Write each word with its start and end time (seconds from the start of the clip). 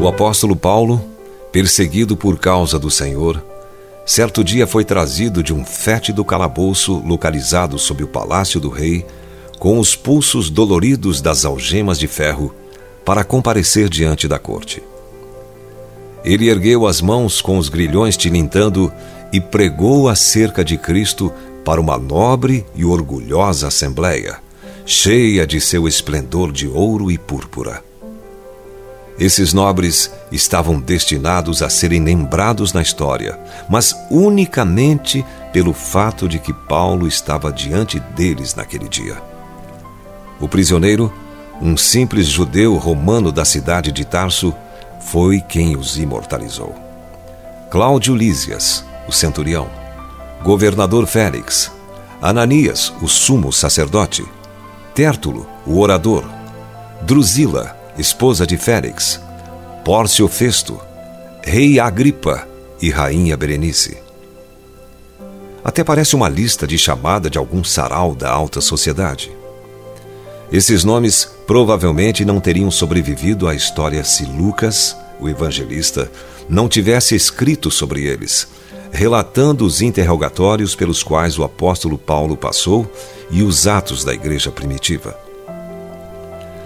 O 0.00 0.06
apóstolo 0.06 0.54
Paulo, 0.54 1.04
perseguido 1.50 2.16
por 2.16 2.38
causa 2.38 2.78
do 2.78 2.88
Senhor, 2.88 3.44
certo 4.06 4.44
dia 4.44 4.64
foi 4.64 4.84
trazido 4.84 5.42
de 5.42 5.52
um 5.52 5.64
fétido 5.64 6.24
calabouço 6.24 7.02
localizado 7.04 7.76
sob 7.80 8.04
o 8.04 8.06
palácio 8.06 8.60
do 8.60 8.68
rei, 8.68 9.04
com 9.58 9.76
os 9.76 9.96
pulsos 9.96 10.50
doloridos 10.50 11.20
das 11.20 11.44
algemas 11.44 11.98
de 11.98 12.06
ferro, 12.06 12.54
para 13.04 13.24
comparecer 13.24 13.88
diante 13.88 14.28
da 14.28 14.38
corte. 14.38 14.80
Ele 16.24 16.48
ergueu 16.48 16.86
as 16.86 17.00
mãos 17.00 17.40
com 17.40 17.58
os 17.58 17.68
grilhões 17.68 18.16
tilintando 18.16 18.92
e 19.32 19.40
pregou 19.40 20.08
acerca 20.08 20.64
de 20.64 20.78
Cristo 20.78 21.32
para 21.64 21.80
uma 21.80 21.98
nobre 21.98 22.64
e 22.72 22.84
orgulhosa 22.84 23.66
assembleia, 23.66 24.38
cheia 24.86 25.44
de 25.44 25.60
seu 25.60 25.88
esplendor 25.88 26.52
de 26.52 26.68
ouro 26.68 27.10
e 27.10 27.18
púrpura. 27.18 27.87
Esses 29.18 29.52
nobres 29.52 30.12
estavam 30.30 30.78
destinados 30.78 31.60
a 31.60 31.68
serem 31.68 32.02
lembrados 32.04 32.72
na 32.72 32.80
história, 32.80 33.38
mas 33.68 33.96
unicamente 34.10 35.24
pelo 35.52 35.72
fato 35.72 36.28
de 36.28 36.38
que 36.38 36.52
Paulo 36.52 37.06
estava 37.06 37.50
diante 37.52 37.98
deles 37.98 38.54
naquele 38.54 38.88
dia. 38.88 39.16
O 40.40 40.46
prisioneiro, 40.46 41.12
um 41.60 41.76
simples 41.76 42.26
judeu 42.28 42.76
romano 42.76 43.32
da 43.32 43.44
cidade 43.44 43.90
de 43.90 44.04
Tarso, 44.04 44.54
foi 45.00 45.40
quem 45.40 45.76
os 45.76 45.98
imortalizou. 45.98 46.74
Cláudio 47.70 48.14
Lísias, 48.14 48.84
o 49.08 49.12
centurião, 49.12 49.68
governador 50.44 51.06
Félix, 51.06 51.72
Ananias, 52.22 52.92
o 53.02 53.08
sumo 53.08 53.52
sacerdote, 53.52 54.24
Tértulo, 54.94 55.46
o 55.66 55.80
orador, 55.80 56.24
Drusila, 57.02 57.77
esposa 57.98 58.46
de 58.46 58.56
Félix, 58.56 59.20
Pórcio 59.84 60.28
Festo, 60.28 60.80
rei 61.42 61.80
Agripa 61.80 62.46
e 62.80 62.90
rainha 62.90 63.36
Berenice. 63.36 63.98
Até 65.64 65.82
parece 65.82 66.14
uma 66.14 66.28
lista 66.28 66.64
de 66.66 66.78
chamada 66.78 67.28
de 67.28 67.36
algum 67.36 67.64
sarau 67.64 68.14
da 68.14 68.30
alta 68.30 68.60
sociedade. 68.60 69.32
Esses 70.52 70.84
nomes 70.84 71.28
provavelmente 71.46 72.24
não 72.24 72.38
teriam 72.38 72.70
sobrevivido 72.70 73.48
à 73.48 73.54
história 73.54 74.04
se 74.04 74.24
Lucas, 74.24 74.96
o 75.18 75.28
evangelista, 75.28 76.10
não 76.48 76.68
tivesse 76.68 77.16
escrito 77.16 77.70
sobre 77.70 78.04
eles, 78.04 78.46
relatando 78.92 79.66
os 79.66 79.82
interrogatórios 79.82 80.74
pelos 80.74 81.02
quais 81.02 81.36
o 81.36 81.42
apóstolo 81.42 81.98
Paulo 81.98 82.36
passou 82.36 82.90
e 83.28 83.42
os 83.42 83.66
atos 83.66 84.04
da 84.04 84.14
igreja 84.14 84.50
primitiva. 84.50 85.27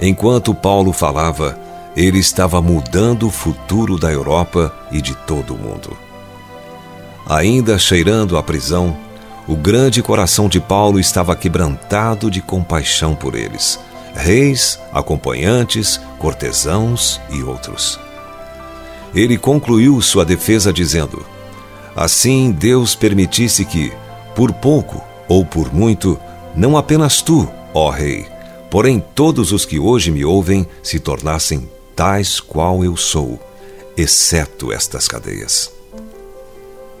Enquanto 0.00 0.54
Paulo 0.54 0.92
falava, 0.92 1.58
ele 1.96 2.18
estava 2.18 2.60
mudando 2.60 3.26
o 3.26 3.30
futuro 3.30 3.98
da 3.98 4.12
Europa 4.12 4.74
e 4.90 5.00
de 5.00 5.14
todo 5.14 5.54
o 5.54 5.58
mundo. 5.58 5.96
Ainda 7.26 7.78
cheirando 7.78 8.36
a 8.36 8.42
prisão, 8.42 8.96
o 9.46 9.56
grande 9.56 10.02
coração 10.02 10.48
de 10.48 10.60
Paulo 10.60 10.98
estava 10.98 11.36
quebrantado 11.36 12.30
de 12.30 12.40
compaixão 12.40 13.14
por 13.14 13.34
eles, 13.34 13.78
reis, 14.14 14.78
acompanhantes, 14.92 16.00
cortesãos 16.18 17.20
e 17.30 17.42
outros. 17.42 18.00
Ele 19.14 19.38
concluiu 19.38 20.00
sua 20.00 20.24
defesa 20.24 20.72
dizendo: 20.72 21.24
Assim 21.94 22.50
Deus 22.50 22.94
permitisse 22.94 23.64
que, 23.64 23.92
por 24.34 24.52
pouco 24.52 25.02
ou 25.28 25.44
por 25.44 25.72
muito, 25.72 26.18
não 26.54 26.76
apenas 26.76 27.22
tu, 27.22 27.48
ó 27.72 27.90
Rei, 27.90 28.26
porém 28.74 28.98
todos 28.98 29.52
os 29.52 29.64
que 29.64 29.78
hoje 29.78 30.10
me 30.10 30.24
ouvem 30.24 30.66
se 30.82 30.98
tornassem 30.98 31.70
tais 31.94 32.40
qual 32.40 32.84
eu 32.84 32.96
sou, 32.96 33.38
exceto 33.96 34.72
estas 34.72 35.06
cadeias. 35.06 35.72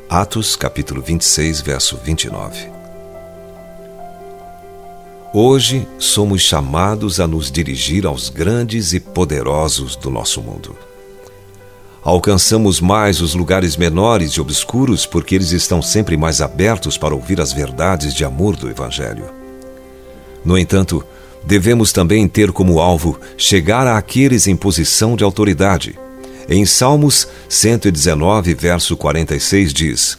Atos 0.08 0.54
capítulo 0.54 1.02
26, 1.02 1.60
verso 1.62 1.96
29. 1.96 2.70
Hoje 5.32 5.84
somos 5.98 6.42
chamados 6.42 7.18
a 7.18 7.26
nos 7.26 7.50
dirigir 7.50 8.06
aos 8.06 8.28
grandes 8.28 8.92
e 8.92 9.00
poderosos 9.00 9.96
do 9.96 10.10
nosso 10.10 10.40
mundo. 10.40 10.76
Alcançamos 12.04 12.80
mais 12.80 13.20
os 13.20 13.34
lugares 13.34 13.76
menores 13.76 14.34
e 14.34 14.40
obscuros 14.40 15.06
porque 15.06 15.34
eles 15.34 15.50
estão 15.50 15.82
sempre 15.82 16.16
mais 16.16 16.40
abertos 16.40 16.96
para 16.96 17.16
ouvir 17.16 17.40
as 17.40 17.52
verdades 17.52 18.14
de 18.14 18.24
amor 18.24 18.54
do 18.54 18.70
Evangelho. 18.70 19.28
No 20.44 20.56
entanto, 20.56 21.04
devemos 21.46 21.92
também 21.92 22.26
ter 22.26 22.52
como 22.52 22.80
alvo 22.80 23.18
chegar 23.36 23.86
àqueles 23.86 24.46
em 24.46 24.56
posição 24.56 25.16
de 25.16 25.24
autoridade. 25.24 25.98
Em 26.48 26.64
Salmos 26.64 27.28
119, 27.48 28.54
verso 28.54 28.96
46 28.96 29.72
diz: 29.72 30.18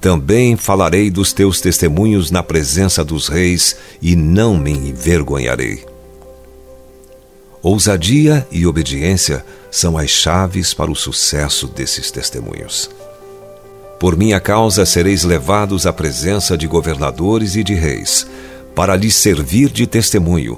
Também 0.00 0.56
falarei 0.56 1.10
dos 1.10 1.32
teus 1.32 1.60
testemunhos 1.60 2.30
na 2.30 2.42
presença 2.42 3.04
dos 3.04 3.28
reis 3.28 3.76
e 4.00 4.14
não 4.14 4.56
me 4.56 4.72
envergonharei. 4.72 5.84
Ousadia 7.62 8.46
e 8.50 8.66
obediência 8.66 9.44
são 9.70 9.98
as 9.98 10.08
chaves 10.08 10.72
para 10.72 10.90
o 10.90 10.96
sucesso 10.96 11.66
desses 11.66 12.10
testemunhos. 12.10 12.88
Por 13.98 14.16
minha 14.16 14.38
causa 14.38 14.86
sereis 14.86 15.24
levados 15.24 15.84
à 15.84 15.92
presença 15.92 16.56
de 16.56 16.68
governadores 16.68 17.56
e 17.56 17.64
de 17.64 17.74
reis 17.74 18.26
para 18.78 18.94
lhes 18.94 19.16
servir 19.16 19.70
de 19.70 19.88
testemunho, 19.88 20.56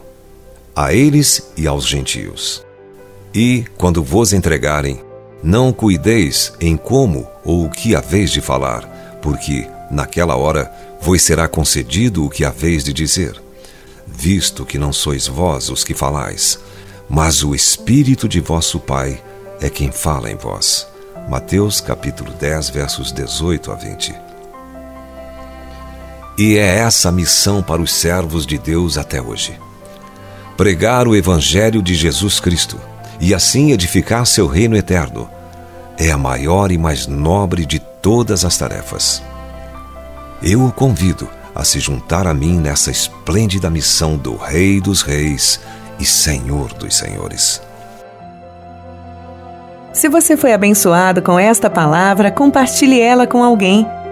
a 0.77 0.93
eles 0.93 1.51
e 1.57 1.67
aos 1.67 1.87
gentios. 1.87 2.63
E, 3.33 3.65
quando 3.79 4.05
vos 4.05 4.35
entregarem, 4.35 5.01
não 5.43 5.73
cuideis 5.73 6.53
em 6.61 6.77
como 6.77 7.27
ou 7.43 7.65
o 7.65 7.71
que 7.71 7.97
haveis 7.97 8.31
de 8.31 8.43
falar, 8.43 9.19
porque, 9.23 9.67
naquela 9.91 10.37
hora, 10.37 10.71
vos 11.01 11.23
será 11.23 11.49
concedido 11.49 12.23
o 12.23 12.29
que 12.29 12.45
haveis 12.45 12.85
de 12.85 12.93
dizer, 12.93 13.41
visto 14.07 14.67
que 14.67 14.77
não 14.77 14.93
sois 14.93 15.27
vós 15.27 15.71
os 15.71 15.83
que 15.83 15.95
falais, 15.95 16.59
mas 17.09 17.43
o 17.43 17.55
Espírito 17.55 18.29
de 18.29 18.39
vosso 18.39 18.79
Pai 18.79 19.19
é 19.63 19.71
quem 19.71 19.91
fala 19.91 20.31
em 20.31 20.37
vós. 20.37 20.87
Mateus 21.27 21.81
capítulo 21.81 22.35
10, 22.35 22.69
versos 22.69 23.13
18 23.13 23.73
a 23.73 23.75
20. 23.77 24.30
E 26.41 26.57
é 26.57 26.79
essa 26.79 27.11
a 27.11 27.13
missão 27.13 27.63
para 27.63 27.83
os 27.83 27.93
servos 27.93 28.47
de 28.47 28.57
Deus 28.57 28.97
até 28.97 29.21
hoje. 29.21 29.61
Pregar 30.57 31.07
o 31.07 31.15
Evangelho 31.15 31.83
de 31.83 31.95
Jesus 31.95 32.41
Cristo 32.41 32.81
e 33.21 33.35
assim 33.35 33.73
edificar 33.73 34.25
seu 34.25 34.47
reino 34.47 34.75
eterno 34.75 35.29
é 35.99 36.11
a 36.11 36.17
maior 36.17 36.73
e 36.73 36.79
mais 36.79 37.07
nobre 37.07 37.67
de 37.67 37.79
todas 37.79 38.43
as 38.43 38.57
tarefas. 38.57 39.23
Eu 40.43 40.65
o 40.65 40.73
convido 40.73 41.29
a 41.55 41.63
se 41.63 41.79
juntar 41.79 42.27
a 42.27 42.33
mim 42.33 42.59
nessa 42.59 42.91
esplêndida 42.91 43.69
missão 43.69 44.17
do 44.17 44.35
Rei 44.35 44.81
dos 44.81 45.03
Reis 45.03 45.61
e 45.99 46.07
Senhor 46.07 46.73
dos 46.73 46.97
Senhores. 46.97 47.61
Se 49.93 50.09
você 50.09 50.39
foi 50.39 50.55
abençoado 50.55 51.21
com 51.21 51.39
esta 51.39 51.69
palavra, 51.69 52.31
compartilhe 52.31 52.99
ela 52.99 53.27
com 53.27 53.45
alguém. 53.45 53.87